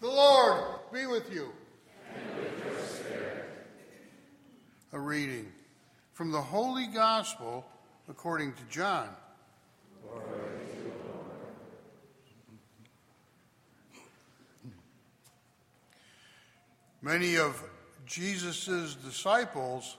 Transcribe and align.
The 0.00 0.08
Lord 0.08 0.64
be 0.94 1.04
with 1.04 1.30
you. 1.30 1.52
A 4.92 4.98
reading 4.98 5.52
from 6.14 6.32
the 6.32 6.40
Holy 6.40 6.86
Gospel 6.86 7.66
according 8.08 8.54
to 8.54 8.62
John. 8.70 9.10
Many 17.02 17.36
of 17.36 17.62
Jesus' 18.06 18.94
disciples 18.94 19.98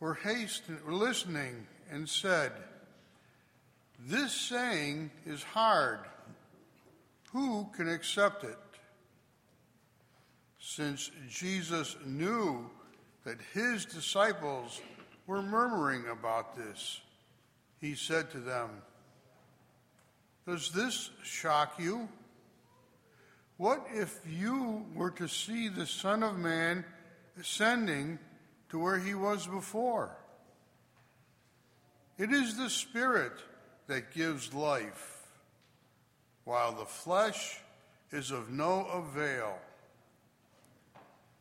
were 0.00 0.14
hasten, 0.14 0.80
listening 0.88 1.68
and 1.88 2.08
said, 2.08 2.50
This 3.96 4.32
saying 4.32 5.12
is 5.24 5.44
hard. 5.44 6.00
Who 7.32 7.68
can 7.76 7.88
accept 7.88 8.42
it? 8.42 8.58
Since 10.60 11.10
Jesus 11.28 11.96
knew 12.04 12.68
that 13.24 13.38
his 13.54 13.86
disciples 13.86 14.80
were 15.26 15.42
murmuring 15.42 16.04
about 16.08 16.54
this, 16.54 17.00
he 17.80 17.94
said 17.94 18.30
to 18.32 18.40
them, 18.40 18.68
Does 20.46 20.70
this 20.70 21.10
shock 21.22 21.74
you? 21.78 22.08
What 23.56 23.86
if 23.92 24.20
you 24.28 24.84
were 24.94 25.10
to 25.12 25.28
see 25.28 25.68
the 25.68 25.86
Son 25.86 26.22
of 26.22 26.36
Man 26.38 26.84
ascending 27.38 28.18
to 28.68 28.78
where 28.78 28.98
he 28.98 29.14
was 29.14 29.46
before? 29.46 30.14
It 32.18 32.32
is 32.32 32.58
the 32.58 32.68
Spirit 32.68 33.32
that 33.86 34.12
gives 34.12 34.52
life, 34.52 35.26
while 36.44 36.72
the 36.72 36.84
flesh 36.84 37.58
is 38.12 38.30
of 38.30 38.50
no 38.50 38.84
avail. 38.86 39.58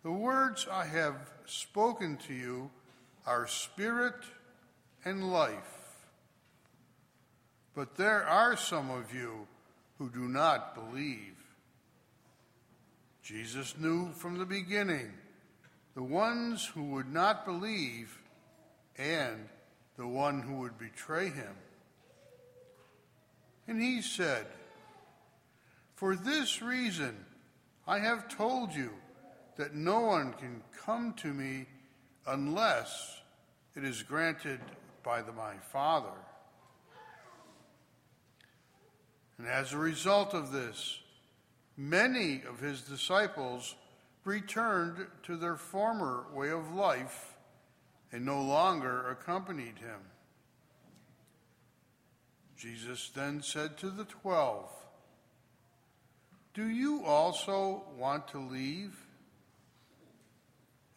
The 0.03 0.11
words 0.11 0.65
I 0.71 0.85
have 0.85 1.15
spoken 1.45 2.17
to 2.27 2.33
you 2.33 2.69
are 3.25 3.47
spirit 3.47 4.15
and 5.03 5.31
life. 5.31 6.07
But 7.75 7.97
there 7.97 8.25
are 8.25 8.55
some 8.55 8.89
of 8.89 9.13
you 9.13 9.47
who 9.97 10.09
do 10.09 10.27
not 10.27 10.73
believe. 10.73 11.35
Jesus 13.21 13.77
knew 13.77 14.11
from 14.13 14.37
the 14.37 14.45
beginning 14.45 15.11
the 15.95 16.03
ones 16.03 16.65
who 16.65 16.83
would 16.91 17.11
not 17.11 17.45
believe 17.45 18.17
and 18.97 19.49
the 19.97 20.07
one 20.07 20.41
who 20.41 20.59
would 20.59 20.79
betray 20.79 21.29
him. 21.29 21.55
And 23.67 23.81
he 23.81 24.01
said, 24.01 24.47
For 25.95 26.15
this 26.15 26.61
reason 26.61 27.25
I 27.85 27.99
have 27.99 28.29
told 28.29 28.73
you 28.73 28.91
that 29.59 29.75
no 29.75 29.99
one 29.99 30.31
can 30.31 30.63
come 30.85 31.11
to 31.11 31.27
me 31.33 31.65
unless 32.25 33.19
it 33.75 33.83
is 33.83 34.01
granted 34.03 34.61
by 35.03 35.21
the, 35.21 35.33
my 35.33 35.55
Father. 35.73 36.15
And 39.37 39.45
as 39.45 39.73
a 39.73 39.77
result 39.77 40.33
of 40.33 40.53
this, 40.53 40.99
many 41.75 42.41
of 42.47 42.61
his 42.61 42.83
disciples 42.83 43.75
returned 44.23 45.05
to 45.23 45.35
their 45.35 45.57
former 45.57 46.23
way 46.33 46.51
of 46.51 46.73
life 46.73 47.35
and 48.13 48.25
no 48.25 48.41
longer 48.41 49.09
accompanied 49.09 49.77
him. 49.79 49.99
Jesus 52.55 53.11
then 53.13 53.41
said 53.41 53.77
to 53.79 53.89
the 53.89 54.05
twelve, 54.05 54.69
Do 56.53 56.65
you 56.65 57.03
also 57.03 57.83
want 57.97 58.29
to 58.29 58.39
leave? 58.39 58.95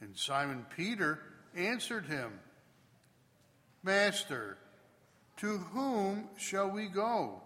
And 0.03 0.17
Simon 0.19 0.67
Peter 0.77 1.21
answered 1.57 2.07
him, 2.07 2.33
Master, 3.85 4.59
to 5.37 5.59
whom 5.59 6.25
shall 6.37 6.69
we 6.69 6.89
go? 6.89 7.41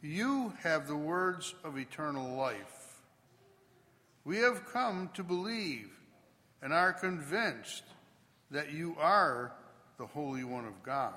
You 0.00 0.54
have 0.62 0.86
the 0.86 0.96
words 0.96 1.52
of 1.64 1.76
eternal 1.76 2.36
life. 2.36 3.00
We 4.24 4.38
have 4.38 4.72
come 4.72 5.10
to 5.14 5.24
believe 5.24 5.90
and 6.62 6.72
are 6.72 6.92
convinced 6.92 7.82
that 8.52 8.72
you 8.72 8.94
are 9.00 9.52
the 9.98 10.06
Holy 10.06 10.44
One 10.44 10.64
of 10.64 10.80
God. 10.84 11.14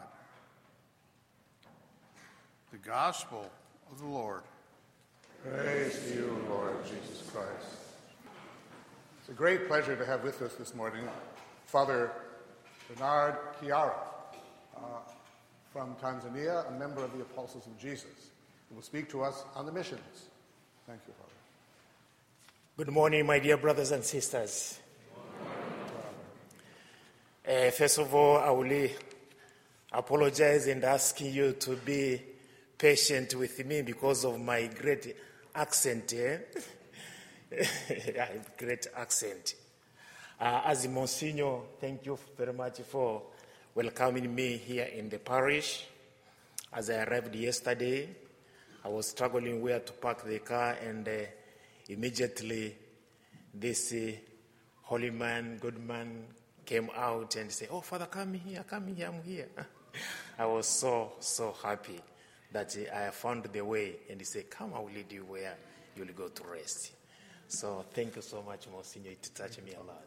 The 2.72 2.80
Gospel 2.80 3.46
of 3.92 4.00
the 4.00 4.08
Lord. 4.08 4.42
Praise 5.44 6.00
to 6.00 6.16
you, 6.16 6.46
Lord 6.50 6.84
Jesus 6.84 7.30
Christ. 7.32 7.85
It's 9.26 9.32
a 9.32 9.34
great 9.36 9.68
pleasure 9.68 9.96
to 9.96 10.06
have 10.06 10.24
with 10.24 10.40
us 10.44 10.54
this 10.54 10.76
morning 10.76 11.04
Father 11.66 12.12
Bernard 12.88 13.36
Kiara 13.60 13.96
uh, 14.78 14.80
from 15.74 15.96
Tanzania, 15.96 16.70
a 16.70 16.72
member 16.78 17.04
of 17.04 17.12
the 17.12 17.22
Apostles 17.22 17.66
of 17.66 17.76
Jesus, 17.80 18.30
who 18.70 18.76
will 18.76 18.84
speak 18.84 19.10
to 19.10 19.24
us 19.24 19.44
on 19.56 19.66
the 19.66 19.72
missions. 19.72 20.28
Thank 20.86 21.00
you, 21.08 21.14
Father. 21.18 21.32
Good 22.78 22.94
morning, 22.94 23.26
my 23.26 23.40
dear 23.40 23.58
brothers 23.58 23.90
and 23.90 24.04
sisters. 24.04 24.80
Uh, 27.48 27.72
first 27.72 27.98
of 27.98 28.14
all, 28.14 28.38
I 28.38 28.52
will 28.52 28.90
apologize 29.92 30.68
and 30.68 30.84
asking 30.84 31.34
you 31.34 31.54
to 31.54 31.76
be 31.78 32.22
patient 32.78 33.34
with 33.34 33.66
me 33.66 33.82
because 33.82 34.24
of 34.24 34.40
my 34.40 34.68
great 34.68 35.16
accent. 35.56 36.14
Eh? 36.14 36.38
great 38.58 38.88
accent. 38.96 39.56
Uh, 40.40 40.62
as 40.66 40.88
Monsignor, 40.88 41.60
thank 41.80 42.06
you 42.06 42.18
very 42.36 42.54
much 42.54 42.82
for 42.82 43.22
welcoming 43.74 44.34
me 44.34 44.58
here 44.58 44.86
in 44.86 45.10
the 45.10 45.20
parish. 45.20 45.86
As 46.74 46.90
I 46.90 47.04
arrived 47.04 47.36
yesterday, 47.36 48.10
I 48.84 48.90
was 48.90 49.08
struggling 49.08 49.62
where 49.62 49.80
to 49.80 49.94
park 49.94 50.26
the 50.26 50.40
car, 50.40 50.72
and 50.84 51.08
uh, 51.08 51.12
immediately 51.88 52.76
this 53.54 53.94
uh, 53.94 54.12
holy 54.82 55.12
man, 55.12 55.58
good 55.62 55.80
man, 55.80 56.26
came 56.66 56.90
out 56.96 57.36
and 57.36 57.52
said, 57.52 57.70
"Oh, 57.72 57.82
Father, 57.82 58.08
come 58.08 58.34
here, 58.34 58.64
come 58.68 58.88
here, 58.88 59.08
I'm 59.08 59.22
here." 59.24 59.50
I 60.40 60.46
was 60.48 60.68
so 60.68 61.14
so 61.20 61.56
happy 61.64 62.02
that 62.52 62.76
I 62.94 63.12
found 63.12 63.44
the 63.46 63.62
way, 63.62 63.98
and 64.10 64.20
he 64.20 64.26
said, 64.26 64.50
"Come, 64.50 64.74
I 64.74 64.80
will 64.80 64.92
lead 64.92 65.12
you 65.12 65.26
where 65.26 65.56
you 65.96 66.06
will 66.06 66.14
go 66.14 66.28
to 66.28 66.44
rest." 66.44 66.95
So 67.48 67.86
thank 67.94 68.16
you 68.16 68.22
so 68.22 68.42
much, 68.42 68.68
Monsignor. 68.72 69.12
It 69.12 69.30
touched 69.34 69.64
me 69.64 69.74
a 69.74 69.84
lot. 69.84 70.04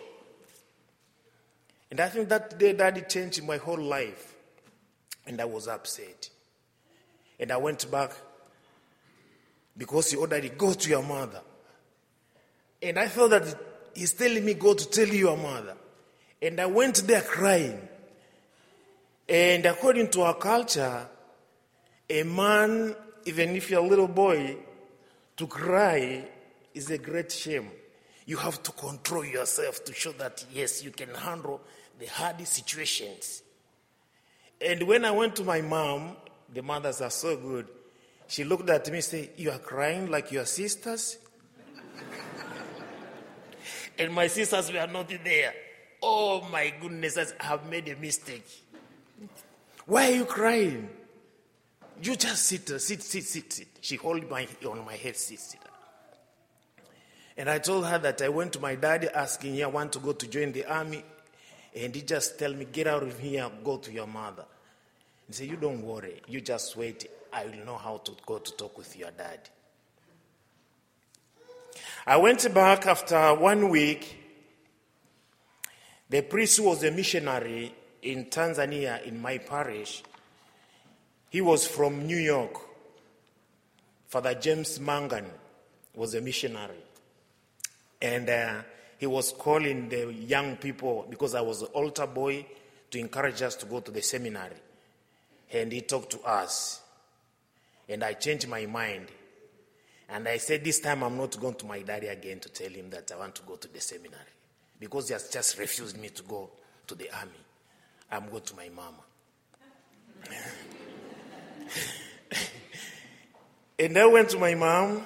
And 1.91 1.99
I 1.99 2.09
think 2.09 2.29
that 2.29 2.57
day, 2.59 2.73
daddy 2.73 3.01
changed 3.01 3.43
my 3.43 3.57
whole 3.57 3.79
life. 3.79 4.35
And 5.25 5.39
I 5.39 5.45
was 5.45 5.67
upset. 5.67 6.29
And 7.39 7.51
I 7.51 7.57
went 7.57 7.89
back 7.89 8.11
because 9.77 10.11
he 10.11 10.17
ordered 10.17 10.57
Go 10.57 10.73
to 10.73 10.89
your 10.89 11.03
mother. 11.03 11.41
And 12.81 12.97
I 12.97 13.07
felt 13.07 13.31
that 13.31 13.68
he's 13.95 14.13
telling 14.13 14.45
me, 14.45 14.53
Go 14.53 14.73
to 14.73 14.89
tell 14.89 15.07
your 15.07 15.37
mother. 15.37 15.75
And 16.41 16.59
I 16.59 16.65
went 16.65 17.07
there 17.07 17.21
crying. 17.21 17.79
And 19.27 19.65
according 19.65 20.09
to 20.11 20.21
our 20.21 20.33
culture, 20.35 21.07
a 22.09 22.23
man, 22.23 22.95
even 23.25 23.55
if 23.55 23.69
you're 23.69 23.83
a 23.83 23.87
little 23.87 24.07
boy, 24.07 24.57
to 25.37 25.47
cry 25.47 26.25
is 26.73 26.89
a 26.89 26.97
great 26.97 27.31
shame. 27.31 27.69
You 28.25 28.37
have 28.37 28.61
to 28.63 28.71
control 28.71 29.25
yourself 29.25 29.83
to 29.85 29.93
show 29.93 30.11
that, 30.13 30.45
yes, 30.53 30.83
you 30.83 30.91
can 30.91 31.13
handle 31.13 31.61
the 31.99 32.05
hard 32.07 32.45
situations. 32.47 33.43
And 34.61 34.83
when 34.83 35.05
I 35.05 35.11
went 35.11 35.35
to 35.37 35.43
my 35.43 35.61
mom, 35.61 36.15
the 36.53 36.61
mothers 36.61 37.01
are 37.01 37.09
so 37.09 37.37
good. 37.37 37.67
She 38.27 38.43
looked 38.43 38.69
at 38.69 38.87
me 38.87 38.95
and 38.95 39.03
said, 39.03 39.29
You 39.37 39.51
are 39.51 39.59
crying 39.59 40.09
like 40.09 40.31
your 40.31 40.45
sisters? 40.45 41.17
And 43.99 44.13
my 44.13 44.27
sisters 44.27 44.71
were 44.71 44.87
not 44.87 45.09
there. 45.09 45.53
Oh 46.01 46.47
my 46.49 46.73
goodness, 46.81 47.17
I 47.17 47.43
have 47.43 47.69
made 47.69 47.89
a 47.89 47.95
mistake. 47.97 48.47
Why 49.85 50.11
are 50.11 50.15
you 50.15 50.25
crying? 50.25 50.89
You 52.01 52.15
just 52.15 52.43
sit, 52.45 52.71
uh, 52.71 52.79
sit, 52.79 53.03
sit, 53.03 53.23
sit, 53.23 53.51
sit. 53.51 53.67
She 53.81 53.97
hold 53.97 54.29
my 54.29 54.47
on 54.65 54.85
my 54.85 54.95
head, 54.95 55.17
sit, 55.17 55.39
sit. 55.39 55.59
And 57.35 57.49
I 57.49 57.59
told 57.59 57.85
her 57.85 57.97
that 57.97 58.21
I 58.21 58.29
went 58.29 58.53
to 58.53 58.59
my 58.59 58.75
daddy 58.75 59.09
asking 59.09 59.55
him, 59.55 59.65
I 59.65 59.71
want 59.71 59.93
to 59.93 59.99
go 59.99 60.13
to 60.13 60.27
join 60.27 60.51
the 60.53 60.65
army. 60.65 61.03
And 61.75 61.93
he 61.93 62.01
just 62.01 62.39
tell 62.39 62.53
me, 62.53 62.65
get 62.71 62.87
out 62.87 63.03
of 63.03 63.19
here, 63.19 63.49
go 63.63 63.77
to 63.77 63.91
your 63.91 64.07
mother. 64.07 64.45
He 65.27 65.33
said, 65.33 65.47
you 65.47 65.57
don't 65.57 65.81
worry, 65.83 66.21
you 66.27 66.41
just 66.41 66.75
wait. 66.77 67.09
I 67.31 67.45
will 67.45 67.65
know 67.65 67.77
how 67.77 67.97
to 67.97 68.11
go 68.25 68.39
to 68.39 68.51
talk 68.53 68.77
with 68.77 68.97
your 68.97 69.11
dad. 69.11 69.39
I 72.05 72.17
went 72.17 72.53
back 72.53 72.85
after 72.85 73.33
one 73.35 73.69
week. 73.69 74.15
The 76.09 76.21
priest 76.21 76.59
was 76.59 76.83
a 76.83 76.91
missionary 76.91 77.73
in 78.01 78.25
Tanzania 78.25 79.03
in 79.03 79.21
my 79.21 79.37
parish, 79.37 80.03
he 81.29 81.41
was 81.41 81.67
from 81.67 82.05
New 82.05 82.17
York. 82.17 82.53
Father 84.07 84.33
James 84.33 84.79
Mangan 84.79 85.25
was 85.93 86.15
a 86.15 86.21
missionary. 86.21 86.83
And 88.01 88.29
uh, 88.29 88.61
he 88.97 89.05
was 89.05 89.33
calling 89.37 89.89
the 89.89 90.13
young 90.13 90.55
people, 90.55 91.05
because 91.09 91.35
I 91.35 91.41
was 91.41 91.61
an 91.61 91.67
altar 91.73 92.07
boy, 92.07 92.45
to 92.91 92.99
encourage 92.99 93.41
us 93.41 93.55
to 93.57 93.65
go 93.65 93.81
to 93.81 93.91
the 93.91 94.01
seminary. 94.01 94.55
And 95.51 95.71
he 95.71 95.81
talked 95.81 96.11
to 96.11 96.21
us. 96.21 96.81
And 97.87 98.03
I 98.03 98.13
changed 98.13 98.47
my 98.47 98.65
mind. 98.65 99.07
And 100.11 100.27
I 100.27 100.37
said, 100.37 100.63
This 100.63 100.79
time 100.79 101.03
I'm 101.03 101.17
not 101.17 101.39
going 101.39 101.55
to 101.55 101.65
my 101.65 101.81
daddy 101.81 102.07
again 102.07 102.39
to 102.39 102.49
tell 102.49 102.69
him 102.69 102.89
that 102.89 103.11
I 103.11 103.17
want 103.17 103.35
to 103.35 103.41
go 103.43 103.55
to 103.55 103.67
the 103.67 103.79
seminary. 103.79 104.15
Because 104.79 105.09
he 105.09 105.13
has 105.13 105.29
just 105.29 105.57
refused 105.57 105.99
me 105.99 106.09
to 106.09 106.23
go 106.23 106.49
to 106.87 106.95
the 106.95 107.09
army. 107.15 107.31
I'm 108.11 108.29
going 108.29 108.43
to 108.43 108.55
my 108.55 108.69
mama. 108.69 109.03
and 113.79 113.97
I 113.97 114.05
went 114.07 114.29
to 114.29 114.39
my 114.39 114.55
mom. 114.55 115.03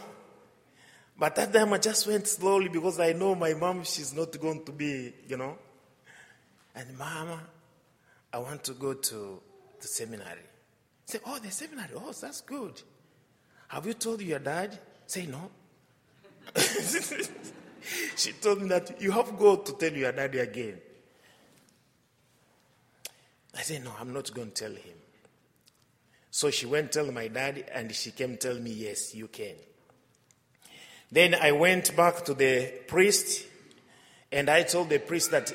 But 1.17 1.35
that 1.35 1.53
time 1.53 1.73
I 1.73 1.77
just 1.77 2.07
went 2.07 2.27
slowly 2.27 2.69
because 2.69 2.99
I 2.99 3.13
know 3.13 3.35
my 3.35 3.53
mom, 3.53 3.83
she's 3.83 4.13
not 4.13 4.39
going 4.39 4.65
to 4.65 4.71
be, 4.71 5.13
you 5.27 5.37
know. 5.37 5.57
And 6.75 6.97
mama, 6.97 7.41
I 8.31 8.39
want 8.39 8.63
to 8.65 8.73
go 8.73 8.93
to 8.93 9.41
the 9.79 9.87
seminary. 9.87 10.41
Say, 11.05 11.19
oh, 11.25 11.39
the 11.39 11.51
seminary, 11.51 11.91
oh, 11.95 12.13
that's 12.19 12.41
good. 12.41 12.81
Have 13.67 13.85
you 13.85 13.93
told 13.93 14.21
your 14.21 14.39
dad? 14.39 14.77
Say 15.13 15.27
no. 15.27 15.51
she 18.15 18.31
told 18.41 18.63
me 18.63 18.69
that 18.69 18.99
you 18.99 19.11
have 19.11 19.27
to 19.27 19.33
go 19.33 19.57
to 19.57 19.73
tell 19.73 19.93
your 19.93 20.11
daddy 20.11 20.39
again. 20.39 20.81
I 23.55 23.61
said, 23.61 23.83
no, 23.83 23.91
I'm 23.99 24.11
not 24.11 24.33
going 24.33 24.49
to 24.49 24.53
tell 24.55 24.71
him. 24.71 24.97
So 26.31 26.49
she 26.49 26.65
went 26.65 26.93
tell 26.93 27.11
my 27.11 27.27
dad, 27.27 27.63
and 27.75 27.93
she 27.93 28.09
came 28.09 28.37
tell 28.37 28.57
me, 28.57 28.71
yes, 28.71 29.13
you 29.13 29.27
can. 29.27 29.53
Then 31.11 31.35
I 31.35 31.51
went 31.51 31.95
back 31.95 32.25
to 32.25 32.33
the 32.33 32.81
priest, 32.87 33.45
and 34.31 34.49
I 34.49 34.63
told 34.63 34.89
the 34.89 34.97
priest 34.97 35.29
that 35.29 35.53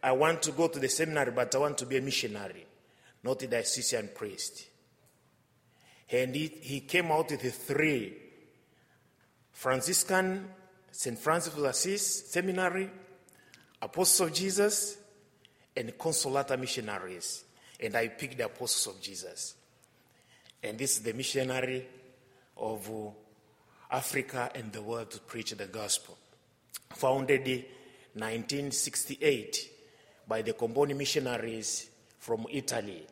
I 0.00 0.12
want 0.12 0.42
to 0.42 0.52
go 0.52 0.68
to 0.68 0.78
the 0.78 0.88
seminary, 0.88 1.32
but 1.32 1.52
I 1.56 1.58
want 1.58 1.78
to 1.78 1.86
be 1.86 1.96
a 1.96 2.00
missionary, 2.00 2.66
not 3.24 3.42
a 3.42 3.48
diocesan 3.48 4.10
priest. 4.14 4.64
And 6.08 6.36
he, 6.36 6.46
he 6.46 6.78
came 6.82 7.10
out 7.10 7.32
with 7.32 7.52
three 7.52 8.21
Franciscan, 9.62 10.44
St. 10.90 11.16
Francis 11.16 11.56
of 11.56 11.62
Assisi 11.62 11.96
Seminary, 11.96 12.90
Apostles 13.80 14.28
of 14.28 14.34
Jesus, 14.34 14.96
and 15.76 15.96
Consolata 15.96 16.58
missionaries. 16.58 17.44
And 17.78 17.94
I 17.94 18.08
picked 18.08 18.38
the 18.38 18.46
Apostles 18.46 18.96
of 18.96 19.00
Jesus. 19.00 19.54
And 20.64 20.76
this 20.76 20.96
is 20.96 21.04
the 21.04 21.12
missionary 21.12 21.86
of 22.56 22.90
Africa 23.88 24.50
and 24.52 24.72
the 24.72 24.82
world 24.82 25.12
to 25.12 25.20
preach 25.20 25.52
the 25.52 25.66
gospel. 25.66 26.18
Founded 26.94 27.46
in 27.46 27.64
1968 28.14 29.70
by 30.26 30.42
the 30.42 30.54
Comboni 30.54 30.96
missionaries 30.96 31.88
from 32.18 32.46
Italy, 32.50 33.06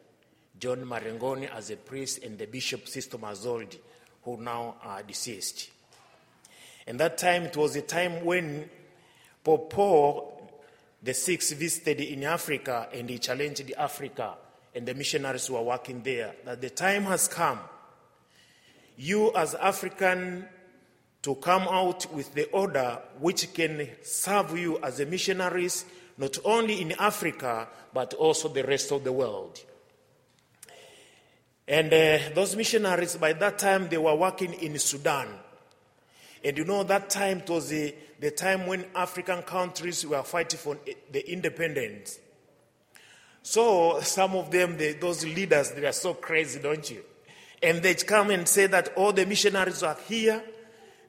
John 0.58 0.79
Marengoni 0.79 1.49
as 1.49 1.70
a 1.70 1.76
priest 1.76 2.25
and 2.25 2.37
the 2.37 2.46
Bishop 2.46 2.88
Sisto 2.88 3.19
Mazzoldi, 3.19 3.79
who 4.25 4.37
now 4.43 4.79
are 4.82 5.05
deceased. 5.05 5.70
And 6.90 6.98
that 6.98 7.19
time, 7.19 7.44
it 7.44 7.56
was 7.56 7.76
a 7.76 7.82
time 7.82 8.25
when 8.25 8.69
Pope 9.44 9.72
Paul 9.72 10.50
the 11.00 11.14
sixth 11.14 11.56
visited 11.56 12.00
in 12.00 12.25
Africa 12.25 12.88
and 12.92 13.08
he 13.08 13.20
challenged 13.20 13.72
Africa 13.79 14.34
and 14.74 14.84
the 14.84 14.94
missionaries 14.94 15.46
who 15.46 15.55
are 15.55 15.62
working 15.62 16.03
there 16.03 16.34
that 16.44 16.60
the 16.60 16.69
time 16.69 17.05
has 17.05 17.29
come. 17.29 17.60
You, 18.96 19.32
as 19.36 19.55
African, 19.55 20.46
to 21.22 21.36
come 21.36 21.62
out 21.69 22.12
with 22.12 22.34
the 22.34 22.50
order 22.50 22.98
which 23.20 23.55
can 23.55 23.88
serve 24.03 24.58
you 24.58 24.81
as 24.82 24.98
a 24.98 25.06
missionaries, 25.06 25.84
not 26.19 26.38
only 26.44 26.82
in 26.82 26.91
Africa, 26.98 27.69
but 27.94 28.15
also 28.15 28.48
the 28.48 28.65
rest 28.65 28.91
of 28.91 29.05
the 29.05 29.12
world. 29.12 29.60
And 31.69 31.93
uh, 31.93 32.19
those 32.34 32.56
missionaries, 32.56 33.15
by 33.15 33.32
that 33.34 33.60
time, 33.60 33.88
they 33.88 33.98
were 33.98 34.17
working 34.17 34.55
in 34.55 34.76
Sudan. 34.81 35.29
And 36.44 36.56
you 36.56 36.65
know, 36.65 36.82
that 36.85 37.11
time 37.11 37.39
it 37.39 37.51
was 37.51 37.69
the, 37.69 37.94
the 38.19 38.31
time 38.31 38.67
when 38.67 38.85
African 38.94 39.43
countries 39.43 40.06
were 40.06 40.23
fighting 40.23 40.59
for 40.59 40.79
the 41.13 41.32
independence. 41.32 42.19
So 43.43 44.01
some 44.01 44.35
of 44.35 44.51
them, 44.51 44.77
they, 44.77 44.94
those 44.94 45.25
leaders, 45.25 45.70
they 45.70 45.87
are 45.87 45.93
so 45.93 46.15
crazy, 46.15 46.61
don't 46.61 46.89
you? 46.91 47.03
And 47.63 47.82
they 47.82 47.94
come 47.94 48.31
and 48.31 48.47
say 48.49 48.67
that 48.67 48.93
all 48.97 49.13
the 49.13 49.27
missionaries 49.27 49.82
are 49.82 49.97
here. 50.09 50.43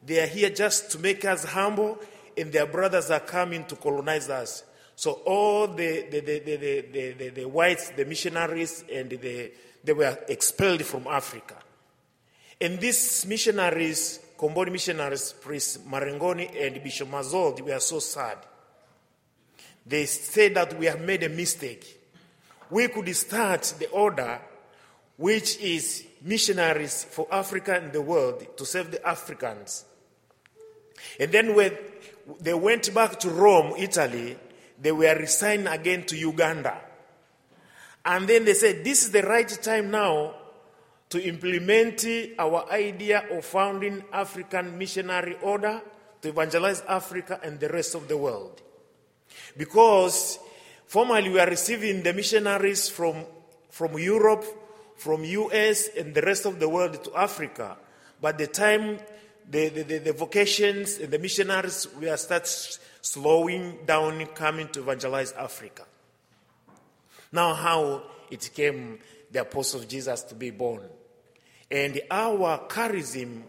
They 0.06 0.22
are 0.22 0.28
here 0.28 0.50
just 0.50 0.92
to 0.92 1.00
make 1.00 1.24
us 1.26 1.46
humble, 1.46 2.00
and 2.38 2.52
their 2.52 2.66
brothers 2.66 3.12
are 3.12 3.20
coming 3.20 3.66
to 3.66 3.76
colonize 3.76 4.30
us. 4.30 4.64
So 4.96 5.14
all 5.26 5.68
the, 5.68 6.08
the, 6.10 6.20
the, 6.20 6.40
the, 6.40 6.58
the, 6.58 7.12
the, 7.14 7.30
the, 7.30 7.46
whites, 7.46 7.90
the 7.92 8.06
missionaries, 8.06 8.84
and 8.92 9.10
the, 9.10 9.52
they 9.84 9.94
were 9.94 10.18
expelled 10.28 10.84
from 10.84 11.08
Africa. 11.08 11.58
And 12.60 12.80
these 12.80 13.26
missionaries, 13.26 14.20
Comboni 14.42 14.72
missionaries, 14.72 15.34
Priest 15.34 15.88
Marengoni 15.88 16.50
and 16.66 16.84
Bishop 16.84 17.10
Mazold, 17.10 17.62
were 17.62 17.80
so 17.80 18.00
sad. 18.00 18.40
They 19.86 20.08
said 20.08 20.56
that 20.56 20.80
we 20.80 20.88
have 20.88 21.00
made 21.00 21.22
a 21.22 21.30
mistake. 21.30 22.00
We 22.72 22.88
could 22.88 23.16
start 23.16 23.76
the 23.78 23.88
order, 23.90 24.42
which 25.18 25.60
is 25.60 26.08
missionaries 26.24 27.04
for 27.04 27.28
Africa 27.32 27.76
and 27.76 27.94
the 27.94 28.02
world 28.02 28.58
to 28.58 28.66
serve 28.66 28.90
the 28.90 29.08
Africans. 29.08 29.86
And 31.20 31.32
then 31.32 31.54
when 31.54 31.78
they 32.40 32.56
went 32.56 32.92
back 32.96 33.20
to 33.20 33.30
Rome, 33.30 33.76
Italy, 33.78 34.38
they 34.82 34.92
were 34.92 35.16
resigned 35.16 35.68
again 35.68 36.04
to 36.08 36.18
Uganda. 36.18 36.82
And 38.04 38.28
then 38.28 38.46
they 38.46 38.56
said, 38.56 38.84
This 38.84 39.04
is 39.04 39.12
the 39.12 39.22
right 39.22 39.48
time 39.48 39.92
now 39.92 40.34
to 41.12 41.24
implement 41.24 42.06
our 42.40 42.70
idea 42.72 43.24
of 43.32 43.46
founding 43.46 44.04
African 44.12 44.78
missionary 44.78 45.38
order 45.42 45.82
to 46.22 46.30
evangelize 46.30 46.82
Africa 46.88 47.40
and 47.44 47.60
the 47.60 47.70
rest 47.70 47.96
of 47.96 48.08
the 48.08 48.18
world. 48.18 48.62
Because 49.56 50.40
Formerly, 50.92 51.30
we 51.30 51.40
are 51.40 51.48
receiving 51.48 52.04
the 52.04 52.12
missionaries 52.12 52.90
from, 52.90 53.24
from 53.70 53.98
Europe, 53.98 54.44
from 54.98 55.24
US, 55.24 55.88
and 55.98 56.14
the 56.14 56.22
rest 56.22 56.46
of 56.46 56.60
the 56.60 56.68
world 56.68 57.02
to 57.06 57.16
Africa. 57.16 57.78
But 58.20 58.38
the 58.38 58.48
time 58.48 59.00
the, 59.50 59.70
the, 59.70 59.84
the, 59.84 59.98
the 60.00 60.12
vocations 60.12 60.98
and 60.98 61.10
the 61.10 61.18
missionaries, 61.18 61.88
we 61.98 62.10
are 62.10 62.18
start 62.18 62.46
slowing 63.00 63.86
down 63.86 64.26
coming 64.36 64.68
to 64.74 64.82
evangelize 64.82 65.32
Africa. 65.32 65.84
Now, 67.32 67.54
how 67.54 68.04
it 68.30 68.50
came 68.54 69.00
the 69.32 69.44
apostle 69.44 69.84
Jesus 69.84 70.24
to 70.24 70.36
be 70.36 70.50
born. 70.52 70.82
And 71.72 72.02
our 72.12 72.68
charism 72.68 73.44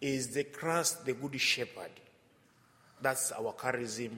is 0.00 0.28
the 0.28 0.42
Christ, 0.44 1.06
the 1.06 1.12
Good 1.12 1.40
Shepherd. 1.40 1.92
That's 3.00 3.30
our 3.30 3.54
charism 3.54 4.10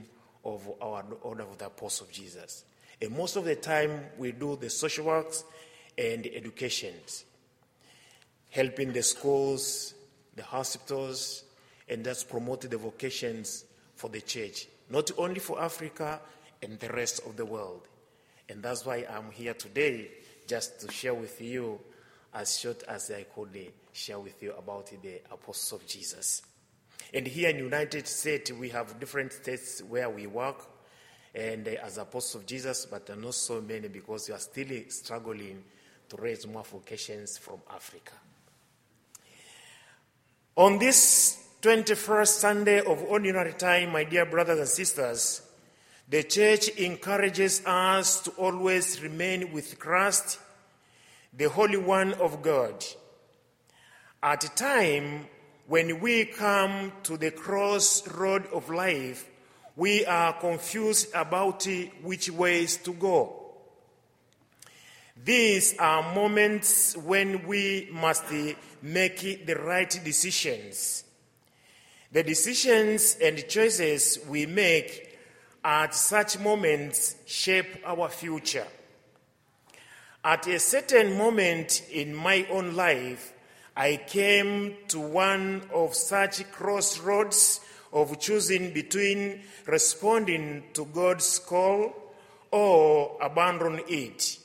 of 0.42 0.66
our 0.80 1.04
honor 1.22 1.42
of 1.42 1.58
the 1.58 1.66
apostle 1.66 2.08
Jesus. 2.10 2.64
And 3.02 3.14
most 3.14 3.36
of 3.36 3.44
the 3.44 3.56
time, 3.56 4.06
we 4.16 4.32
do 4.32 4.56
the 4.56 4.70
social 4.70 5.04
works 5.04 5.44
and 5.98 6.26
educations, 6.26 7.24
helping 8.48 8.94
the 8.94 9.02
schools, 9.02 9.92
the 10.36 10.42
hospitals, 10.42 11.44
and 11.86 12.02
that's 12.02 12.24
promoted 12.24 12.70
the 12.70 12.78
vocations 12.78 13.66
for 13.94 14.08
the 14.08 14.22
church, 14.22 14.68
not 14.88 15.10
only 15.18 15.40
for 15.40 15.60
Africa 15.60 16.18
and 16.62 16.78
the 16.78 16.88
rest 16.88 17.20
of 17.26 17.36
the 17.36 17.44
world. 17.44 17.88
And 18.48 18.62
that's 18.62 18.86
why 18.86 19.04
I'm 19.10 19.30
here 19.30 19.52
today, 19.52 20.08
just 20.46 20.80
to 20.80 20.90
share 20.90 21.14
with 21.14 21.42
you 21.42 21.78
as 22.34 22.58
short 22.58 22.82
as 22.88 23.10
I 23.10 23.24
could 23.24 23.56
uh, 23.56 23.70
share 23.92 24.18
with 24.18 24.42
you 24.42 24.52
about 24.52 24.90
the 25.02 25.20
apostles 25.30 25.80
of 25.80 25.86
Jesus. 25.86 26.42
And 27.12 27.26
here 27.26 27.50
in 27.50 27.58
United 27.58 28.06
States, 28.06 28.52
we 28.52 28.68
have 28.68 29.00
different 29.00 29.32
states 29.32 29.82
where 29.82 30.08
we 30.08 30.26
work, 30.26 30.64
and 31.34 31.66
uh, 31.66 31.72
as 31.84 31.98
apostles 31.98 32.36
of 32.36 32.46
Jesus, 32.46 32.86
but 32.86 33.16
not 33.18 33.34
so 33.34 33.60
many 33.60 33.88
because 33.88 34.28
we 34.28 34.34
are 34.34 34.38
still 34.38 34.70
uh, 34.70 34.80
struggling 34.88 35.64
to 36.08 36.16
raise 36.16 36.46
more 36.46 36.64
vocations 36.64 37.38
from 37.38 37.60
Africa. 37.72 38.12
On 40.56 40.78
this 40.78 41.48
21st 41.62 42.26
Sunday 42.26 42.80
of 42.80 43.02
ordinary 43.04 43.52
time, 43.52 43.92
my 43.92 44.04
dear 44.04 44.26
brothers 44.26 44.58
and 44.58 44.68
sisters, 44.68 45.42
the 46.08 46.24
church 46.24 46.68
encourages 46.70 47.64
us 47.64 48.20
to 48.22 48.30
always 48.32 49.00
remain 49.00 49.52
with 49.52 49.78
Christ, 49.78 50.38
the 51.32 51.48
Holy 51.48 51.76
One 51.76 52.14
of 52.14 52.42
God. 52.42 52.84
At 54.22 54.44
a 54.44 54.48
time 54.54 55.26
when 55.66 56.00
we 56.00 56.24
come 56.24 56.92
to 57.04 57.16
the 57.16 57.30
crossroad 57.30 58.46
of 58.52 58.68
life, 58.68 59.28
we 59.76 60.04
are 60.04 60.32
confused 60.32 61.08
about 61.14 61.66
which 62.02 62.30
ways 62.30 62.76
to 62.78 62.92
go. 62.92 63.36
These 65.22 65.76
are 65.78 66.14
moments 66.14 66.96
when 66.96 67.46
we 67.46 67.88
must 67.92 68.24
make 68.82 69.46
the 69.46 69.54
right 69.54 70.00
decisions. 70.04 71.04
The 72.10 72.24
decisions 72.24 73.16
and 73.22 73.46
choices 73.48 74.18
we 74.28 74.46
make 74.46 75.18
at 75.62 75.94
such 75.94 76.38
moments 76.38 77.14
shape 77.26 77.78
our 77.84 78.08
future. 78.08 78.66
At 80.22 80.46
a 80.48 80.58
certain 80.58 81.16
moment 81.16 81.82
in 81.90 82.14
my 82.14 82.46
own 82.50 82.76
life, 82.76 83.32
I 83.74 83.96
came 83.96 84.76
to 84.88 85.00
one 85.00 85.62
of 85.72 85.94
such 85.94 86.50
crossroads 86.52 87.60
of 87.90 88.20
choosing 88.20 88.74
between 88.74 89.40
responding 89.66 90.64
to 90.74 90.84
God's 90.84 91.38
call 91.38 91.94
or 92.50 93.16
abandon 93.22 93.80
it. 93.88 94.38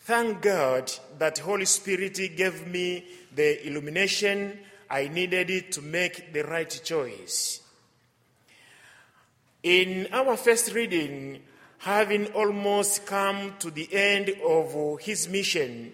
Thank 0.00 0.42
God 0.42 0.92
that 1.18 1.38
Holy 1.38 1.64
Spirit 1.64 2.14
gave 2.36 2.66
me 2.68 3.04
the 3.34 3.66
illumination 3.66 4.60
I 4.88 5.08
needed 5.08 5.72
to 5.72 5.82
make 5.82 6.32
the 6.32 6.44
right 6.44 6.80
choice. 6.84 7.62
In 9.64 10.06
our 10.12 10.36
first 10.36 10.72
reading, 10.72 11.42
having 11.78 12.26
almost 12.28 13.06
come 13.06 13.54
to 13.60 13.70
the 13.70 13.88
end 13.92 14.30
of 14.44 15.00
his 15.00 15.28
mission, 15.28 15.92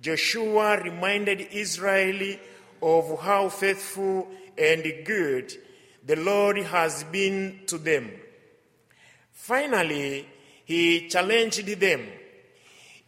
Joshua 0.00 0.80
reminded 0.82 1.48
Israel 1.52 2.36
of 2.82 3.20
how 3.20 3.48
faithful 3.48 4.28
and 4.56 4.82
good 5.04 5.52
the 6.04 6.16
Lord 6.16 6.58
has 6.58 7.04
been 7.04 7.60
to 7.66 7.78
them. 7.78 8.10
Finally, 9.32 10.26
he 10.64 11.08
challenged 11.08 11.66
them 11.80 12.06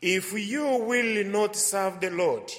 if 0.00 0.32
you 0.32 0.64
will 0.84 1.24
not 1.24 1.56
serve 1.56 2.00
the 2.00 2.10
Lord, 2.10 2.52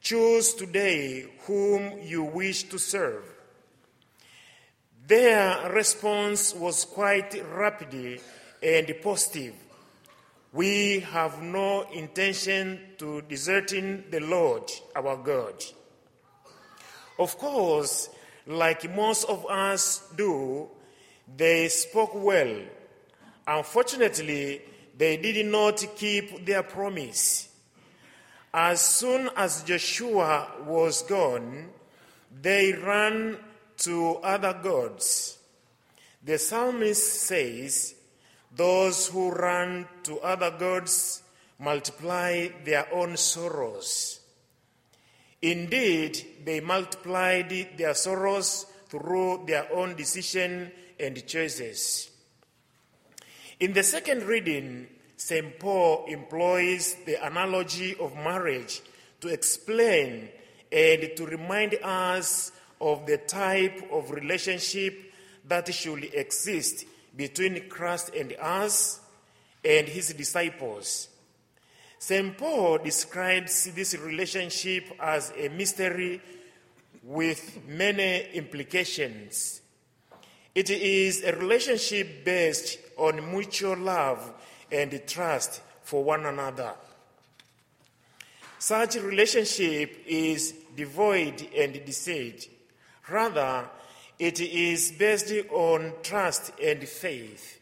choose 0.00 0.54
today 0.54 1.26
whom 1.46 2.00
you 2.02 2.22
wish 2.22 2.64
to 2.64 2.78
serve. 2.78 3.24
Their 5.06 5.70
response 5.72 6.54
was 6.54 6.84
quite 6.84 7.34
rapid 7.54 8.20
and 8.62 8.94
positive. 9.02 9.54
We 10.52 11.00
have 11.00 11.42
no 11.42 11.82
intention 11.92 12.80
to 12.98 13.22
deserting 13.22 14.04
the 14.10 14.20
Lord 14.20 14.70
our 14.96 15.16
God. 15.16 15.64
Of 17.18 17.38
course, 17.38 18.10
like 18.46 18.92
most 18.94 19.28
of 19.28 19.46
us 19.46 20.10
do, 20.16 20.68
they 21.36 21.68
spoke 21.68 22.12
well. 22.14 22.56
Unfortunately, 23.46 24.62
they 24.96 25.16
did 25.16 25.46
not 25.46 25.84
keep 25.96 26.44
their 26.44 26.62
promise. 26.62 27.48
As 28.52 28.80
soon 28.80 29.30
as 29.36 29.62
Joshua 29.62 30.50
was 30.66 31.02
gone, 31.02 31.68
they 32.42 32.72
ran 32.72 33.38
to 33.78 34.16
other 34.16 34.58
gods. 34.60 35.38
The 36.24 36.38
psalmist 36.38 37.22
says, 37.22 37.94
Those 38.54 39.08
who 39.08 39.30
run 39.30 39.86
to 40.04 40.18
other 40.20 40.50
gods 40.50 41.22
multiply 41.58 42.48
their 42.64 42.92
own 42.92 43.16
sorrows. 43.16 44.20
Indeed, 45.42 46.26
they 46.44 46.60
multiplied 46.60 47.76
their 47.76 47.94
sorrows 47.94 48.66
through 48.88 49.44
their 49.46 49.72
own 49.72 49.94
decision 49.96 50.72
and 50.98 51.26
choices. 51.26 52.10
In 53.60 53.72
the 53.72 53.82
second 53.82 54.24
reading, 54.24 54.88
St. 55.16 55.58
Paul 55.58 56.06
employs 56.08 56.96
the 57.06 57.24
analogy 57.24 57.94
of 58.00 58.14
marriage 58.14 58.80
to 59.20 59.28
explain 59.28 60.28
and 60.72 61.10
to 61.16 61.26
remind 61.26 61.74
us 61.82 62.52
of 62.80 63.06
the 63.06 63.18
type 63.18 63.88
of 63.92 64.10
relationship 64.10 65.12
that 65.46 65.72
should 65.74 66.04
exist 66.14 66.86
between 67.16 67.68
Christ 67.68 68.14
and 68.14 68.34
us 68.40 69.00
and 69.64 69.88
his 69.88 70.12
disciples. 70.14 71.08
St. 71.98 72.36
Paul 72.38 72.78
describes 72.78 73.64
this 73.74 73.94
relationship 73.98 74.84
as 74.98 75.32
a 75.36 75.48
mystery 75.48 76.20
with 77.02 77.60
many 77.68 78.26
implications. 78.32 79.60
It 80.54 80.70
is 80.70 81.22
a 81.22 81.36
relationship 81.36 82.24
based 82.24 82.78
on 82.96 83.30
mutual 83.30 83.76
love 83.76 84.32
and 84.72 85.00
trust 85.06 85.60
for 85.82 86.02
one 86.02 86.26
another. 86.26 86.72
Such 88.58 88.96
relationship 88.96 90.04
is 90.06 90.54
devoid 90.76 91.48
and 91.56 91.84
deceit. 91.84 92.50
Rather, 93.08 93.68
it 94.20 94.38
is 94.38 94.92
based 94.92 95.32
on 95.50 95.94
trust 96.02 96.52
and 96.62 96.86
faith. 96.86 97.58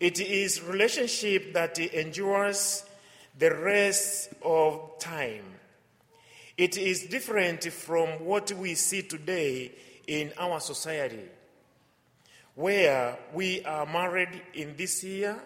It 0.00 0.18
is 0.18 0.62
relationship 0.62 1.52
that 1.52 1.78
endures 1.78 2.84
the 3.38 3.54
rest 3.54 4.30
of 4.42 4.98
time. 4.98 5.44
It 6.56 6.78
is 6.78 7.04
different 7.04 7.64
from 7.64 8.08
what 8.24 8.50
we 8.52 8.74
see 8.74 9.02
today 9.02 9.72
in 10.06 10.32
our 10.38 10.58
society 10.58 11.28
where 12.54 13.18
we 13.34 13.62
are 13.64 13.84
married 13.84 14.40
in 14.54 14.74
this 14.76 15.04
year 15.04 15.38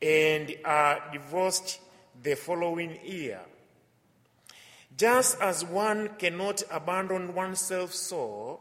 and 0.00 0.54
are 0.64 1.02
divorced 1.12 1.80
the 2.22 2.36
following 2.36 2.96
year. 3.04 3.40
Just 4.96 5.40
as 5.40 5.64
one 5.64 6.10
cannot 6.18 6.62
abandon 6.70 7.34
oneself 7.34 7.92
so, 7.92 8.60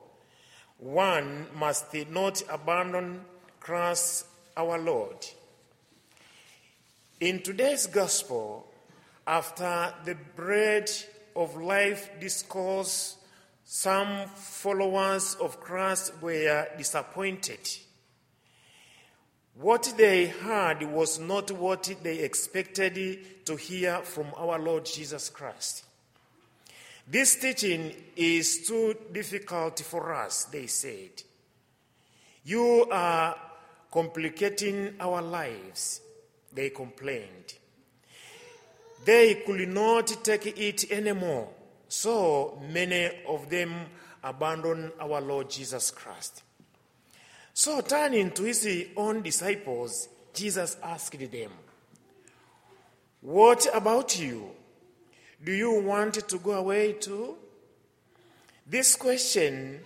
one 0.82 1.46
must 1.56 1.94
not 2.10 2.42
abandon 2.50 3.22
Christ 3.60 4.26
our 4.58 4.80
Lord. 4.80 5.26
In 7.20 7.44
today's 7.44 7.86
gospel, 7.86 8.68
after 9.28 9.94
the 10.06 10.18
bread 10.36 10.90
of 11.36 11.56
life 11.56 12.10
discourse 12.20 13.18
some 13.64 14.28
followers 14.36 15.38
of 15.40 15.62
Christ 15.62 16.14
were 16.20 16.68
disappointed. 16.78 17.60
What 19.54 19.94
they 19.98 20.26
heard 20.26 20.82
was 20.84 21.20
not 21.20 21.52
what 21.52 21.94
they 22.02 22.20
expected 22.20 23.46
to 23.46 23.56
hear 23.56 24.00
from 24.00 24.34
our 24.36 24.58
Lord 24.58 24.86
Jesus 24.86 25.30
Christ. 25.30 25.86
This 27.08 27.36
teaching 27.36 27.94
is 28.16 28.68
too 28.68 28.96
difficult 29.12 29.80
for 29.80 30.14
us, 30.14 30.46
they 30.46 30.68
said. 30.68 31.24
You 32.44 32.88
are 32.92 33.36
complicating 33.92 34.96
our 35.00 35.22
lives, 35.22 36.02
they 36.54 36.70
complained. 36.70 37.56
They 39.04 39.36
could 39.46 39.68
not 39.68 40.24
take 40.24 40.46
it 40.46 40.92
anymore, 40.92 41.50
so 41.88 42.62
many 42.72 43.12
of 43.28 43.50
them 43.50 43.74
abandoned 44.24 44.92
our 45.00 45.20
Lord 45.20 45.50
Jesus 45.50 45.92
Christ. 45.92 46.44
So, 47.54 47.82
turning 47.82 48.32
to 48.32 48.44
his 48.44 48.88
own 48.96 49.24
disciples, 49.24 50.08
Jesus 50.34 50.78
asked 50.82 51.20
them, 51.20 51.52
What 53.22 53.68
about 53.74 54.18
you? 54.20 54.52
Do 55.44 55.52
you 55.52 55.82
want 55.82 56.16
to 56.28 56.38
go 56.38 56.52
away 56.52 56.94
too? 56.94 57.36
This 58.68 58.96
question 58.96 59.80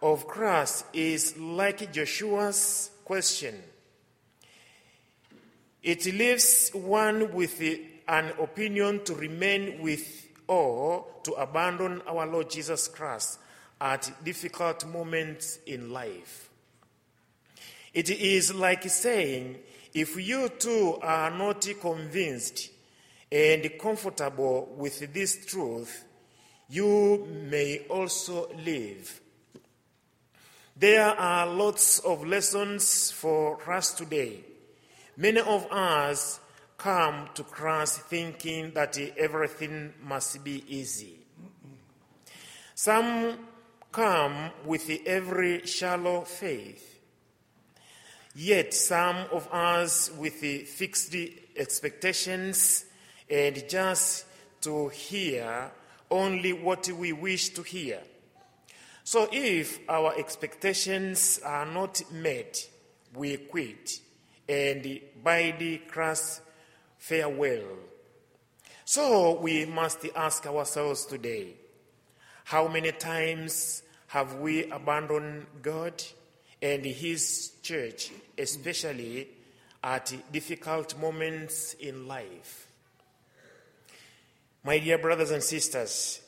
of 0.00 0.26
Christ 0.26 0.84
is 0.92 1.36
like 1.36 1.92
Joshua's 1.92 2.90
question. 3.04 3.60
It 5.82 6.04
leaves 6.06 6.70
one 6.72 7.32
with 7.32 7.60
an 8.06 8.32
opinion 8.38 9.02
to 9.04 9.14
remain 9.14 9.82
with 9.82 10.28
or 10.46 11.06
to 11.24 11.32
abandon 11.32 12.02
our 12.06 12.26
Lord 12.26 12.50
Jesus 12.50 12.86
Christ 12.86 13.38
at 13.80 14.12
difficult 14.24 14.86
moments 14.86 15.58
in 15.66 15.90
life. 15.90 16.50
It 17.92 18.10
is 18.10 18.54
like 18.54 18.84
saying, 18.84 19.58
if 19.92 20.16
you 20.16 20.48
too 20.50 20.98
are 21.02 21.30
not 21.30 21.66
convinced 21.80 22.70
and 23.30 23.70
comfortable 23.80 24.74
with 24.76 25.12
this 25.12 25.46
truth, 25.46 26.04
you 26.68 27.26
may 27.48 27.86
also 27.88 28.48
live. 28.64 29.20
There 30.76 31.06
are 31.06 31.46
lots 31.46 31.98
of 32.00 32.26
lessons 32.26 33.10
for 33.10 33.58
us 33.70 33.92
today. 33.92 34.40
Many 35.16 35.40
of 35.40 35.66
us 35.70 36.40
come 36.78 37.28
to 37.34 37.42
Christ 37.44 38.00
thinking 38.02 38.72
that 38.72 38.98
everything 39.18 39.92
must 40.02 40.42
be 40.42 40.64
easy. 40.66 41.18
Some 42.74 43.38
come 43.92 44.50
with 44.64 44.90
every 45.04 45.66
shallow 45.66 46.22
faith. 46.22 47.00
Yet 48.34 48.72
some 48.72 49.16
of 49.32 49.46
us 49.52 50.10
with 50.16 50.34
fixed 50.34 51.14
expectations 51.56 52.86
and 53.30 53.62
just 53.68 54.26
to 54.62 54.88
hear 54.88 55.70
only 56.10 56.52
what 56.52 56.88
we 56.88 57.12
wish 57.12 57.50
to 57.50 57.62
hear. 57.62 58.00
So 59.04 59.28
if 59.32 59.78
our 59.88 60.14
expectations 60.18 61.40
are 61.44 61.66
not 61.66 62.02
met, 62.12 62.68
we 63.14 63.36
quit 63.36 64.00
and 64.48 65.00
bid 65.24 65.88
Christ 65.88 66.42
farewell. 66.98 67.78
So 68.84 69.40
we 69.40 69.64
must 69.64 70.04
ask 70.16 70.46
ourselves 70.46 71.06
today 71.06 71.54
how 72.44 72.66
many 72.66 72.92
times 72.92 73.82
have 74.08 74.36
we 74.36 74.64
abandoned 74.64 75.46
God 75.62 76.02
and 76.60 76.84
His 76.84 77.52
church, 77.62 78.10
especially 78.36 79.28
at 79.82 80.12
difficult 80.32 80.98
moments 80.98 81.74
in 81.74 82.08
life? 82.08 82.69
My 84.62 84.78
dear 84.78 84.98
brothers 84.98 85.30
and 85.30 85.42
sisters, 85.42 86.20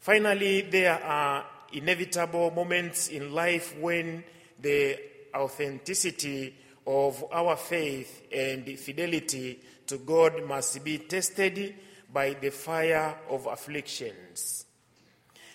finally, 0.00 0.62
there 0.62 0.98
are 1.02 1.44
inevitable 1.74 2.50
moments 2.50 3.08
in 3.08 3.34
life 3.34 3.76
when 3.78 4.24
the 4.58 4.98
authenticity 5.34 6.54
of 6.86 7.22
our 7.30 7.54
faith 7.54 8.22
and 8.32 8.78
fidelity 8.78 9.60
to 9.88 9.98
God 9.98 10.42
must 10.46 10.82
be 10.82 10.98
tested 10.98 11.74
by 12.10 12.32
the 12.40 12.50
fire 12.50 13.14
of 13.28 13.44
afflictions. 13.44 14.64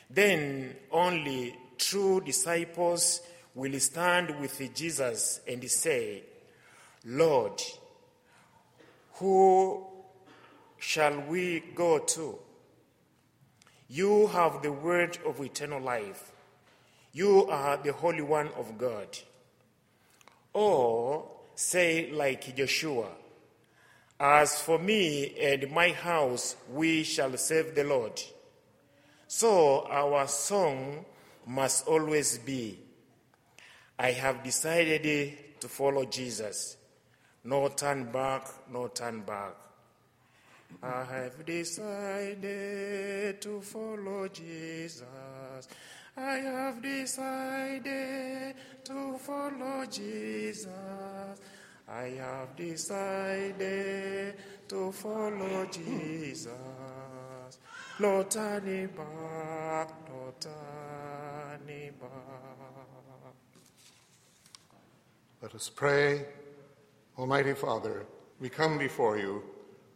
Then 0.08 0.76
only 0.92 1.56
true 1.80 2.22
disciples 2.22 3.22
will 3.56 3.80
stand 3.80 4.40
with 4.40 4.62
Jesus 4.76 5.40
and 5.48 5.68
say, 5.72 6.22
Lord, 7.06 7.60
who 9.14 9.88
shall 10.82 11.22
we 11.30 11.64
go 11.76 12.00
to? 12.00 12.40
You 13.88 14.28
have 14.28 14.62
the 14.62 14.72
word 14.72 15.20
of 15.26 15.40
eternal 15.40 15.80
life. 15.80 16.32
You 17.14 17.48
are 17.48 17.78
the 17.78 17.94
Holy 17.94 18.22
One 18.22 18.50
of 18.58 18.78
God. 18.78 19.08
Or 20.54 21.30
say, 21.56 22.12
like 22.12 22.56
Joshua, 22.56 23.10
As 24.20 24.62
for 24.62 24.80
me 24.80 25.36
and 25.40 25.72
my 25.72 25.90
house, 25.90 26.56
we 26.72 27.04
shall 27.04 27.38
serve 27.38 27.76
the 27.76 27.84
Lord. 27.84 28.22
So 29.28 29.88
our 29.88 30.28
song 30.28 31.06
must 31.46 31.88
always 31.88 32.38
be 32.40 32.80
I 34.00 34.14
have 34.14 34.42
decided 34.44 35.60
to 35.60 35.68
follow 35.68 36.06
Jesus. 36.06 36.76
No 37.44 37.68
turn 37.68 38.12
back, 38.12 38.48
no 38.72 38.88
turn 38.88 39.22
back. 39.22 39.54
I 40.84 41.04
have 41.04 41.46
decided 41.46 43.42
to 43.42 43.62
follow 43.62 44.28
Jesus. 44.28 45.04
I 46.18 46.34
have 46.38 46.82
decided 46.82 48.56
to 48.84 49.18
follow 49.20 49.86
Jesus. 49.86 50.68
I 51.88 52.04
have 52.18 52.56
decided 52.56 54.36
to 54.68 54.92
follow 54.92 55.66
Jesus. 55.68 56.50
No 58.00 58.24
turning 58.24 58.88
back, 58.88 59.90
no 60.10 60.34
turning 60.40 61.92
back. 62.00 62.10
Let 65.42 65.56
us 65.56 65.70
pray. 65.70 66.26
Almighty 67.18 67.54
Father, 67.54 68.06
we 68.40 68.50
come 68.50 68.78
before 68.78 69.18
you 69.18 69.44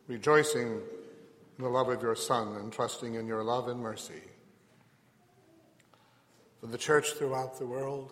rejoicing 0.07 0.81
in 1.57 1.63
the 1.63 1.69
love 1.69 1.89
of 1.89 2.01
your 2.01 2.15
Son 2.15 2.55
and 2.57 2.71
trusting 2.71 3.15
in 3.15 3.27
your 3.27 3.43
love 3.43 3.67
and 3.67 3.79
mercy. 3.79 4.21
For 6.59 6.67
the 6.67 6.77
church 6.77 7.13
throughout 7.13 7.57
the 7.57 7.65
world, 7.65 8.11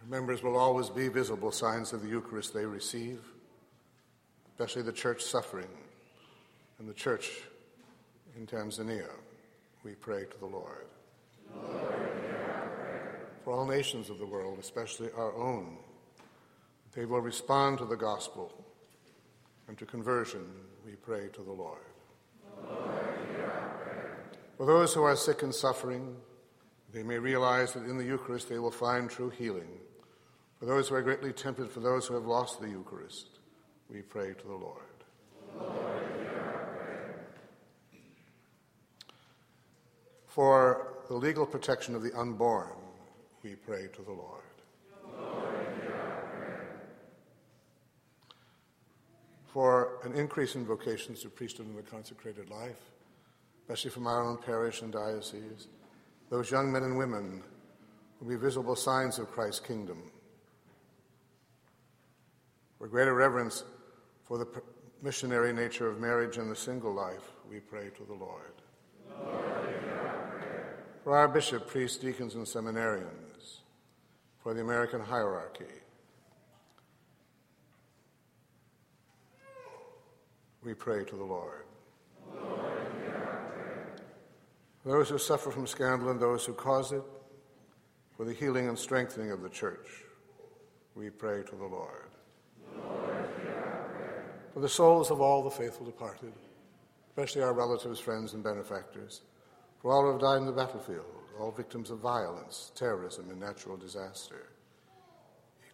her 0.00 0.06
members 0.08 0.42
will 0.42 0.56
always 0.56 0.88
be 0.88 1.08
visible 1.08 1.52
signs 1.52 1.92
of 1.92 2.02
the 2.02 2.08
Eucharist 2.08 2.52
they 2.54 2.66
receive, 2.66 3.20
especially 4.48 4.82
the 4.82 4.92
church 4.92 5.22
suffering 5.22 5.68
and 6.78 6.88
the 6.88 6.94
church 6.94 7.30
in 8.36 8.46
Tanzania. 8.46 9.08
We 9.84 9.92
pray 9.92 10.24
to 10.24 10.38
the 10.38 10.46
Lord. 10.46 10.86
Lord 11.54 12.02
For 13.44 13.52
all 13.52 13.66
nations 13.66 14.10
of 14.10 14.18
the 14.18 14.26
world, 14.26 14.58
especially 14.60 15.10
our 15.16 15.34
own, 15.34 15.76
they 16.94 17.04
will 17.04 17.20
respond 17.20 17.78
to 17.78 17.84
the 17.84 17.96
gospel 17.96 18.52
and 19.72 19.78
to 19.78 19.86
conversion, 19.86 20.44
we 20.84 20.92
pray 20.96 21.28
to 21.32 21.40
the 21.40 21.50
Lord. 21.50 21.80
Lord 22.62 22.92
For 24.58 24.66
those 24.66 24.92
who 24.92 25.02
are 25.02 25.16
sick 25.16 25.42
and 25.42 25.54
suffering, 25.54 26.14
they 26.92 27.02
may 27.02 27.16
realize 27.16 27.72
that 27.72 27.84
in 27.84 27.96
the 27.96 28.04
Eucharist 28.04 28.50
they 28.50 28.58
will 28.58 28.70
find 28.70 29.08
true 29.08 29.30
healing. 29.30 29.70
For 30.58 30.66
those 30.66 30.88
who 30.90 30.94
are 30.96 31.00
greatly 31.00 31.32
tempted, 31.32 31.70
for 31.70 31.80
those 31.80 32.06
who 32.06 32.12
have 32.12 32.26
lost 32.26 32.60
the 32.60 32.68
Eucharist, 32.68 33.38
we 33.88 34.02
pray 34.02 34.34
to 34.34 34.46
the 34.46 34.52
Lord. 34.52 34.82
Lord 35.58 36.04
For 40.26 40.98
the 41.08 41.14
legal 41.14 41.46
protection 41.46 41.94
of 41.94 42.02
the 42.02 42.12
unborn, 42.12 42.76
we 43.42 43.54
pray 43.54 43.88
to 43.94 44.02
the 44.02 44.12
Lord. 44.12 44.42
For 49.52 49.98
an 50.04 50.14
increase 50.14 50.54
in 50.54 50.64
vocations 50.64 51.20
to 51.20 51.28
priesthood 51.28 51.66
and 51.66 51.76
the 51.76 51.82
consecrated 51.82 52.48
life, 52.48 52.80
especially 53.60 53.90
from 53.90 54.06
our 54.06 54.22
own 54.22 54.38
parish 54.38 54.80
and 54.80 54.92
diocese, 54.92 55.68
those 56.30 56.50
young 56.50 56.72
men 56.72 56.82
and 56.82 56.96
women 56.96 57.42
will 58.18 58.28
be 58.28 58.36
visible 58.36 58.74
signs 58.74 59.18
of 59.18 59.30
Christ's 59.30 59.60
kingdom. 59.60 60.10
For 62.78 62.88
greater 62.88 63.14
reverence 63.14 63.64
for 64.24 64.38
the 64.38 64.46
missionary 65.02 65.52
nature 65.52 65.88
of 65.88 66.00
marriage 66.00 66.38
and 66.38 66.50
the 66.50 66.56
single 66.56 66.94
life, 66.94 67.32
we 67.50 67.60
pray 67.60 67.90
to 67.90 68.04
the 68.04 68.14
Lord. 68.14 68.54
Lord 69.20 69.72
for 71.04 71.16
our 71.16 71.28
bishop, 71.28 71.66
priests, 71.66 71.98
deacons, 71.98 72.36
and 72.36 72.46
seminarians, 72.46 73.58
for 74.42 74.54
the 74.54 74.60
American 74.60 75.00
hierarchy, 75.00 75.64
We 80.64 80.74
pray 80.74 81.04
to 81.04 81.16
the 81.16 81.24
Lord. 81.24 81.64
those 84.84 85.08
who 85.08 85.18
suffer 85.18 85.50
from 85.50 85.66
scandal 85.66 86.10
and 86.10 86.20
those 86.20 86.44
who 86.44 86.54
cause 86.54 86.92
it, 86.92 87.02
for 88.16 88.24
the 88.24 88.32
healing 88.32 88.68
and 88.68 88.78
strengthening 88.78 89.30
of 89.30 89.42
the 89.42 89.48
church, 89.48 90.04
we 90.94 91.10
pray 91.10 91.42
to 91.44 91.56
the 91.56 91.64
Lord. 91.64 92.10
Lord 92.76 93.12
for 94.52 94.60
the 94.60 94.68
souls 94.68 95.10
of 95.10 95.20
all 95.20 95.42
the 95.42 95.50
faithful 95.50 95.86
departed, 95.86 96.32
especially 97.08 97.42
our 97.42 97.54
relatives, 97.54 97.98
friends, 97.98 98.34
and 98.34 98.42
benefactors, 98.42 99.22
for 99.80 99.92
all 99.92 100.02
who 100.02 100.12
have 100.12 100.20
died 100.20 100.38
in 100.38 100.46
the 100.46 100.52
battlefield, 100.52 101.06
all 101.40 101.50
victims 101.50 101.90
of 101.90 101.98
violence, 101.98 102.70
terrorism, 102.74 103.30
and 103.30 103.40
natural 103.40 103.76
disaster. 103.76 104.50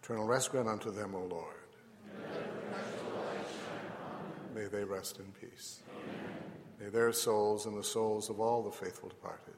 Eternal 0.01 0.25
rest 0.25 0.51
grant 0.51 0.69
unto 0.69 0.91
them, 0.91 1.13
O 1.13 1.25
Lord. 1.25 1.58
May 4.59 4.67
they 4.67 4.83
rest 4.83 5.19
in 5.19 5.25
peace. 5.39 5.79
Amen. 5.89 6.33
May 6.81 6.89
their 6.89 7.13
souls 7.13 7.65
and 7.65 7.77
the 7.77 7.83
souls 7.83 8.29
of 8.29 8.41
all 8.41 8.61
the 8.61 8.71
faithful 8.71 9.07
departed. 9.07 9.53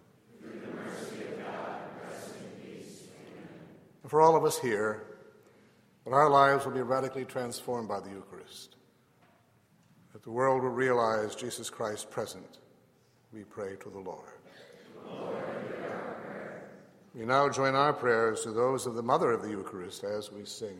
And 4.03 4.11
for 4.11 4.21
all 4.21 4.35
of 4.35 4.45
us 4.45 4.59
here, 4.59 5.01
that 6.05 6.13
our 6.13 6.29
lives 6.29 6.65
will 6.65 6.73
be 6.73 6.83
radically 6.83 7.25
transformed 7.25 7.89
by 7.89 7.99
the 7.99 8.11
Eucharist, 8.11 8.75
that 10.13 10.21
the 10.21 10.29
world 10.29 10.61
will 10.61 10.69
realize 10.69 11.33
Jesus 11.33 11.71
Christ 11.71 12.11
present, 12.11 12.59
we 13.33 13.43
pray 13.43 13.77
to 13.77 13.89
the 13.89 13.97
Lord. 13.97 14.37
Lord 15.03 15.43
we 17.15 17.25
now 17.25 17.49
join 17.49 17.73
our 17.73 17.91
prayers 17.91 18.43
to 18.43 18.51
those 18.51 18.85
of 18.85 18.93
the 18.93 19.01
Mother 19.01 19.31
of 19.31 19.41
the 19.41 19.49
Eucharist 19.49 20.03
as 20.03 20.31
we 20.31 20.45
sing. 20.45 20.79